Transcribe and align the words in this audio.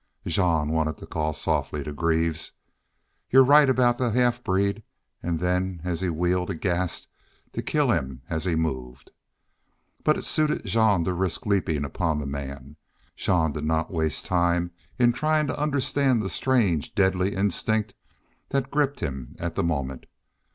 Jean 0.25 0.69
wanted 0.69 0.97
to 0.97 1.05
call 1.05 1.31
softly 1.31 1.83
to 1.83 1.93
Greaves, 1.93 2.53
"You're 3.29 3.43
right 3.43 3.69
about 3.69 3.99
the 3.99 4.09
half 4.09 4.43
breed!" 4.43 4.81
and 5.21 5.39
then, 5.39 5.79
as 5.83 6.01
he 6.01 6.09
wheeled 6.09 6.49
aghast, 6.49 7.07
to 7.53 7.61
kill 7.61 7.91
him 7.91 8.23
as 8.27 8.45
he 8.45 8.55
moved. 8.55 9.11
But 10.03 10.17
it 10.17 10.25
suited 10.25 10.65
Jean 10.65 11.03
to 11.03 11.13
risk 11.13 11.45
leaping 11.45 11.85
upon 11.85 12.17
the 12.17 12.25
man. 12.25 12.77
Jean 13.15 13.51
did 13.51 13.65
not 13.65 13.93
waste 13.93 14.25
time 14.25 14.71
in 14.97 15.11
trying 15.13 15.45
to 15.45 15.61
understand 15.61 16.19
the 16.23 16.29
strange, 16.29 16.95
deadly 16.95 17.35
instinct 17.35 17.93
that 18.49 18.71
gripped 18.71 19.01
him 19.01 19.35
at 19.37 19.53
the 19.53 19.61
moment. 19.63 20.07